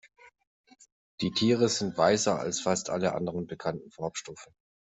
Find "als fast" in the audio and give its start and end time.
2.39-2.89